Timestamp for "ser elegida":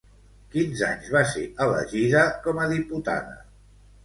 1.33-2.25